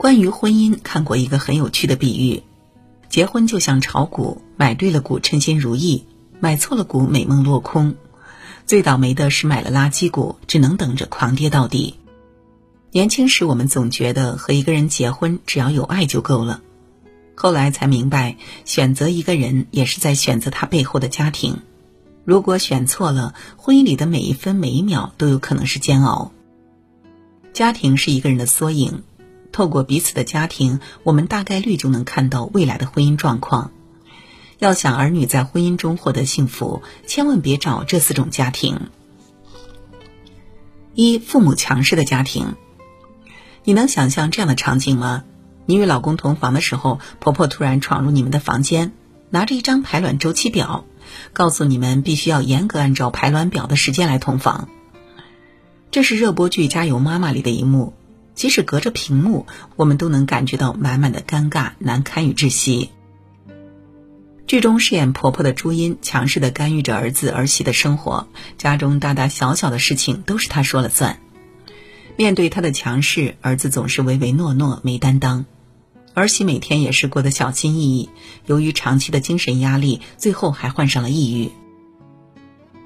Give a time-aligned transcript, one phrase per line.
[0.00, 2.42] 关于婚姻，看过一个很有趣的比喻：
[3.10, 6.06] 结婚就像炒股，买对了股称心如意，
[6.40, 7.96] 买错了股美梦落空。
[8.64, 11.96] 最倒霉的是买了垃圾股，只能等着狂跌到底。
[12.92, 16.62] 年轻时我们总觉得和一个人结婚只要有爱就够了，
[17.34, 21.58] 后来才明白，选择一个人也是在选择他背后的家庭。
[22.24, 26.32] 如果选错了，婚姻里的每一分每一秒都有可能是煎熬。
[27.52, 29.02] 家庭是一个人的缩影，
[29.52, 33.72] 透过彼此的家庭，我们大概率就能看到未来的婚姻状况。
[34.58, 38.88] 要想儿女在婚姻中获得幸福，千万别找这四种家庭。
[40.94, 42.54] 一、父母强势的家庭，
[43.64, 45.24] 你能想象这样的场景吗？
[45.66, 48.92] 你与老公同房的时候，婆婆突然闯入你们的房间，
[49.30, 50.84] 拿着一张排卵周期表。
[51.32, 54.68] 告诉你们，必须要严格按照排卵表的时间来同房。
[55.90, 57.94] 这是热播剧《加油妈妈》里的一幕，
[58.34, 62.90] 即使隔着屏幕，我们都能感觉到满满的尴尬、难堪与窒息。
[64.46, 68.26] 剧中饰演婆婆的朱茵，强势的干预着儿子儿媳的生活，
[68.58, 71.20] 家中大大小小的事情都是她说了算。
[72.16, 75.44] 面对她的强势，儿子总是唯唯诺诺、没担当。
[76.14, 78.10] 儿媳每天也是过得小心翼翼，
[78.44, 81.52] 由于长期的精神压力，最后还患上了抑郁。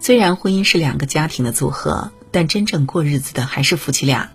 [0.00, 4.32] 虽然婚姻是两个家庭的组合，但真正过日子的还是夫妻俩。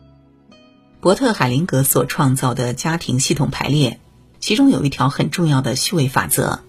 [0.99, 3.99] 伯特·海灵格所创造的家庭系统排列，
[4.39, 6.61] 其中有一条很重要的序位法则：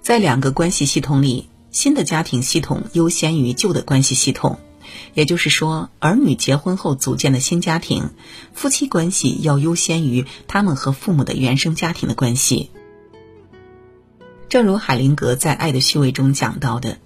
[0.00, 4.60] 在两个关系系统里，新的家庭系统优先于旧的关系系统。
[5.12, 8.10] 也就是说，儿女结婚后组建的新家庭，
[8.54, 12.70] 夫妻关系要优先于他们和父母的原生家庭的关系。
[14.48, 16.98] 正如海灵格在《爱的序位》中讲到的，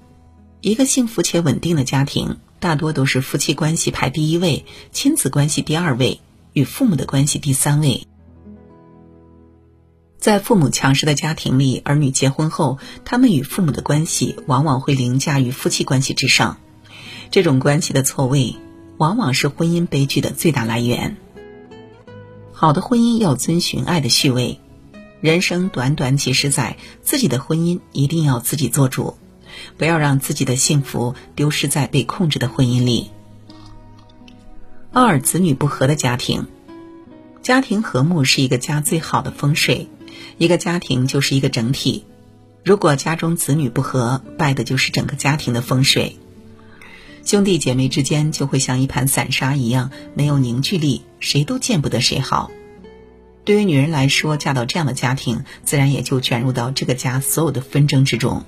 [0.61, 6.21] 一个幸福且稳定的家庭，大多都是夫妻关系排第一位，亲子关系第二位，
[6.53, 8.07] 与父母的关系第三位。
[10.19, 16.59] 在父母强势的家庭里，儿女结婚后，他们与父母的关系往往会凌驾于夫妻关系之上。
[17.31, 18.57] 这种关系的错位，
[18.99, 21.17] 往往是婚姻悲剧的最大来源。
[22.53, 24.61] 好的婚姻要遵循爱的序位。
[25.23, 29.17] 人生短短几十载，自己的婚姻一定要自己做主，
[29.77, 33.11] 不要让自己的幸福丢失在被控制的婚姻里。
[34.93, 36.47] 二子女不和的家庭，
[37.43, 39.89] 家庭和睦是一个家最好的风水。
[40.39, 42.05] 一个家庭就是一个整体，
[42.65, 46.17] 如果家中子女不和，败的就是整个家庭的风水。
[47.25, 52.51] 兄弟姐妹之间就会像一盘散沙一样，没有凝聚力，谁都见不得谁好。
[53.45, 58.45] 对于女人来说，嫁到这样的家庭，自然也就卷入到这个家所有的纷争之中。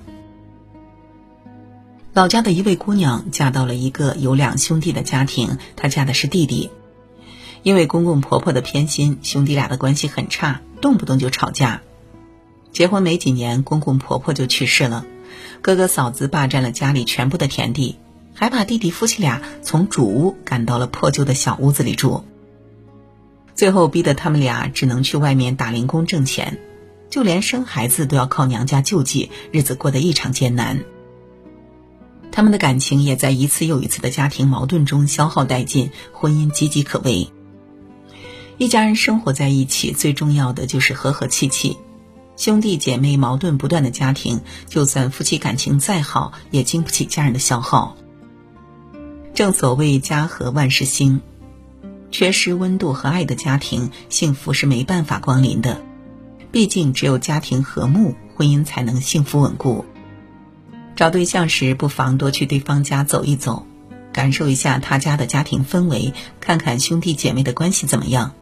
[2.13, 6.69] 老家的一位姑娘嫁到了一个有两兄弟的家庭，她嫁的是弟弟。
[7.63, 11.81] 因为公公婆婆的偏心，兄弟俩的关系很差，动不动就吵架。
[12.71, 15.07] 结婚没几年，公公婆婆就去世了，
[15.63, 17.97] 哥哥嫂子霸占了家里全部的田地。
[18.35, 22.23] 还把弟弟夫妻俩从主屋赶到了破旧的小屋子里住，
[23.55, 26.59] 最后逼得他们俩只能去外面打零工挣钱，
[27.09, 30.83] 就连生孩子都要靠娘家救济，日子过得异常艰难。
[32.35, 37.29] 他们的感情也在一次又一次的家庭矛盾中消耗殆尽，婚姻岌岌可危。
[38.57, 41.77] 一家人生活在一起，最重要的就是和和气气。
[42.35, 47.95] 兄弟姐妹矛盾不断的家庭，就算夫妻感情再好，也经不起家人的消耗。
[49.35, 51.21] 正所谓家和万事兴，
[52.09, 55.83] 缺失温度和爱的家庭，幸福是没办法光临的。
[56.51, 59.85] 毕竟，只有家庭和睦，婚姻才能幸福稳固。
[60.95, 63.65] 找对象时，不妨多去对方家走一走，
[64.11, 68.33] 感受一下他家的家庭氛围，看看兄弟姐妹的关系怎么样。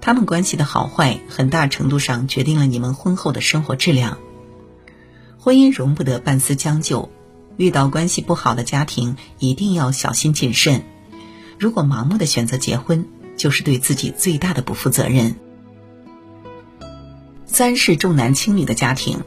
[0.00, 4.18] 他们关系的好坏，很大程度上决定了你们婚后的生活质量。
[5.38, 7.10] 婚姻容不得半丝将就。
[7.58, 10.82] 遇到关系不好的家庭，一定要小心谨慎。
[11.58, 15.36] 如果盲目的选择结婚，就是对自己最大的不负责任。
[17.46, 19.22] 三是重男轻女的家庭，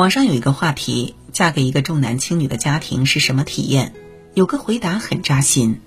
[0.00, 3.92] 网上有一个话题：嫁给一个重男轻女的家庭是什么体验？
[4.32, 5.82] 有个回答很扎心。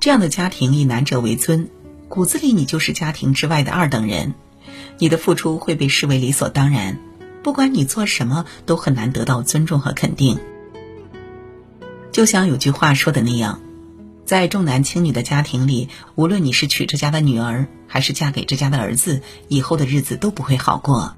[0.00, 1.70] 这样的家庭以男者为尊，
[2.08, 4.34] 骨子里你就是家庭之外的二等人，
[4.98, 6.98] 你的付出会被视为理所当然。
[7.44, 10.40] 不管你做什么，都很难得到尊重和肯定。
[12.10, 13.60] 就像有句话说的那样，
[14.24, 21.14] 在重男轻女的家庭里，无论你是娶这家的女儿，还是嫁给这家的儿子，以后的日子都不会好过。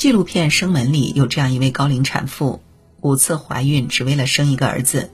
[0.00, 2.62] 纪录片《生门》里有这样一位高龄产妇，
[3.02, 5.10] 五次怀孕只为了生一个儿子，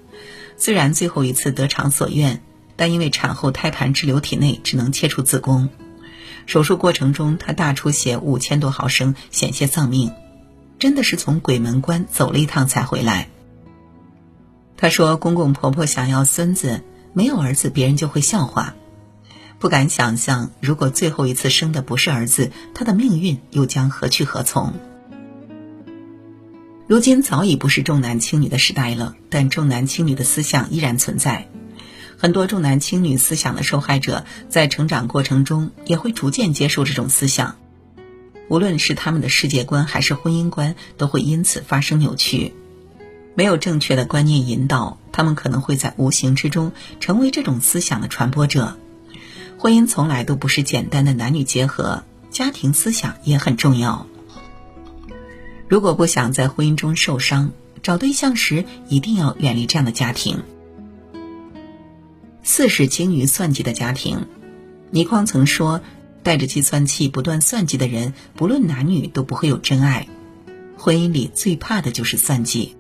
[0.56, 2.40] 虽然最后一次得偿所愿，
[2.76, 5.70] 但因为产后胎盘滞留体内，只能切除子宫。
[6.46, 10.12] 手术过程中，她大出血五千多毫升，险些丧命，
[10.78, 13.28] 真的是从鬼门关走了一趟才回来。
[14.76, 18.76] 她说：“公公婆婆想要孙子，没有儿子，别人就会笑话。
[19.58, 24.74] 不敢想象，如果最后一次生的不是儿子，他的命运又将何去何从？”
[26.86, 31.48] 如今早已不是重男轻女的时代了，但重男轻女的思想依然存在。
[32.16, 37.56] 很多重男轻女思想的受害者，在成长过程中也会逐渐接受这种思想，
[38.48, 42.54] 无论是他们的世界观还是婚姻观，都会因此发生扭曲。
[43.34, 48.78] 没有正确的观念引导，他们可能会在无形之中成为这种思想的传播者。
[49.58, 54.06] 婚姻从来都不是简单的男女结合，家庭思想也很重要。
[55.68, 60.42] 如果不想在婚姻中受伤，找对象时一定要远离这样的家庭。
[62.42, 64.26] 四是精于算计的家庭。
[64.90, 65.80] 倪匡曾说
[66.22, 70.06] ：“带着计算器不断算计的人，不论男女都不会有真爱。
[70.76, 72.76] 婚姻里最怕的就是算计。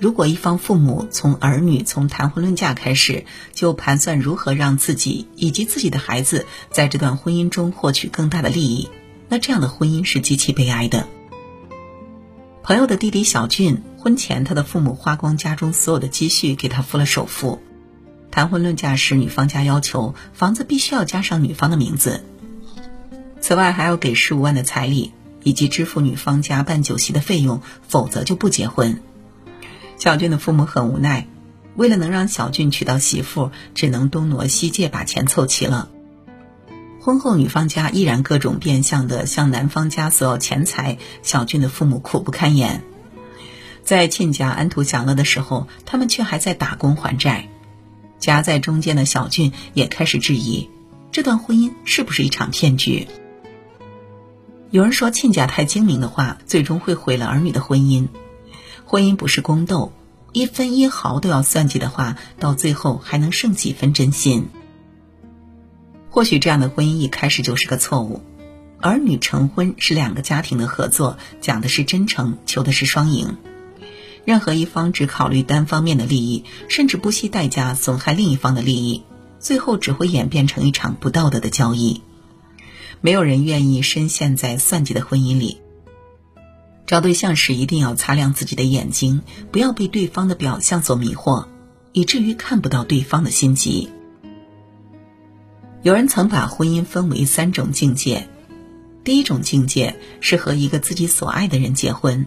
[0.00, 8.90] 如果一方父母从儿女从谈婚论嫁开始就盘算如何让自己以及自己的孩子在这段婚姻中获取更大的利益，
[9.28, 11.06] 那这样的婚姻是极其悲哀的。”
[12.62, 17.60] 朋友的弟弟小俊，婚前他的父母花光家中所有的积蓄给他付了首付。
[18.30, 22.24] 谈婚论嫁时，女方家要求房子必须要加上女方的名字，
[23.40, 25.12] 此外还要给十五万的彩礼，
[25.42, 29.00] 以及支付女方家办酒席的费用，否则就不结婚。
[29.96, 31.26] 小俊的父母很无奈，
[31.76, 35.88] 为了能让小俊娶到媳妇，只能东挪西借把钱凑齐了。
[37.00, 42.82] 婚后，女方家依然各种变相的向男方家索要钱财，小俊的父母苦不堪言。
[43.82, 47.48] 在亲家安图享乐的时候，他们却还在打工还债。
[48.18, 50.70] 夹在中间的小俊也开始质疑，
[51.12, 53.06] 这段婚姻是不是一场骗局？
[54.70, 58.08] 有人说，亲家太精明的话，最终会毁了儿女的婚姻。
[58.86, 59.92] 婚姻不是宫斗，
[60.32, 64.48] 一分一毫都要算计的话，到最后还能剩几分真心？
[66.10, 68.20] 或许这样的婚姻一开始就是个错误。
[68.80, 73.36] 儿女成婚是两个家庭的合作，讲的是真诚，求的是双赢。
[74.26, 79.02] 任何一方只考虑单方面的利益，甚至不惜代价损害另一方的利益，
[79.38, 82.02] 最后只会演变成一场不道德的交易。
[83.00, 85.58] 没有人愿意深陷在算计的婚姻里。
[86.86, 91.46] 找对象时一定要擦亮自己的眼睛，不要被对方的表象所迷惑，
[91.92, 93.88] 以至于看不到对方的心机。
[95.82, 98.28] 有人曾把婚姻分为三种境界，
[99.02, 102.26] 第一种境界是和一个自己所爱的人结婚，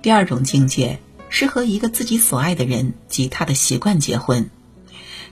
[0.00, 4.50] 第二种境界是和一个自己所爱的人及他的习惯结婚，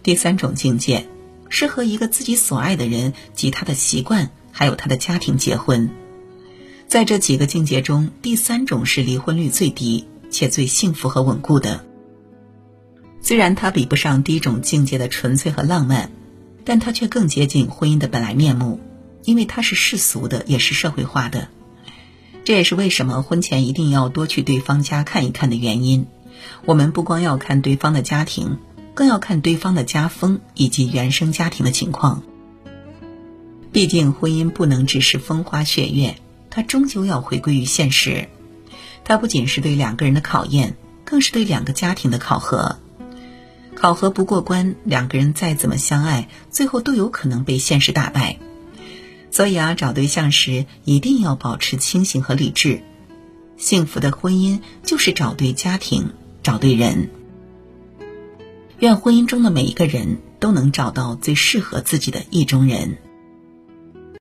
[0.03, 1.07] 第三种境界
[1.49, 5.91] 是和一个自己所爱的人及他的习惯还有他的家庭结婚。
[6.91, 11.85] 在这几个境界中，第三种是离婚率最低且最幸福和稳固的。
[13.23, 16.11] 虽然它比不上第一种境界的纯粹和浪漫。
[16.63, 18.79] 但它却更接近婚姻的本来面目，
[19.25, 21.49] 因为它是世俗的，也是社会化的。
[22.45, 26.07] 这也是为什么婚前一定要多去对方家看一看的原因。
[26.67, 28.59] 我们不光要看对方的家庭，
[28.95, 32.23] 更要看对方的家风以及原生家庭的情况。
[33.73, 36.17] 毕竟婚姻不能只是风花雪月，
[36.51, 38.29] 它终究要回归于现实。
[39.05, 42.79] 它不仅是对两个人的考验，更是对两个家庭的考核。
[43.75, 48.39] 考核不过关，两个人再怎么相爱，最后都有可能被现实打败。
[49.31, 52.83] 所以啊，找对象时一定要保持清醒和理智。
[53.57, 56.11] 幸福的婚姻就是找对家庭，
[56.43, 57.11] 找对人。
[58.81, 62.99] 愿婚姻中的每一个人都能找到最适合自己的意中人。